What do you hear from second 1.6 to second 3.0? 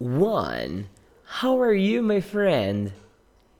are you, my friend?